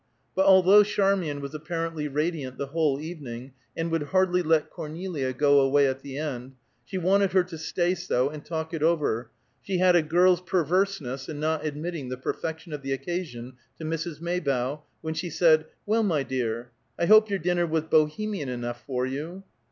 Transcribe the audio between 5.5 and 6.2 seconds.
away at the